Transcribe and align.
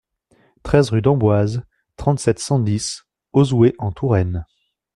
treize 0.63 0.89
rue 0.89 1.03
d'Amboise, 1.03 1.61
trente-sept, 1.95 2.39
cent 2.39 2.57
dix, 2.57 3.03
Auzouer-en-Touraine 3.33 4.47